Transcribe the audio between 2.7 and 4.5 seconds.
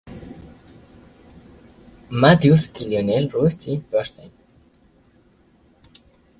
y Lionel 'Rusty' Bernstein.